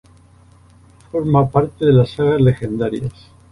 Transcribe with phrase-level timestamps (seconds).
[1.11, 3.13] Forma parte de las sagas legendarias.